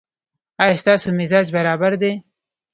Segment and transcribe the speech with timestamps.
[0.63, 2.11] ایا ستاسو مزاج برابر دی؟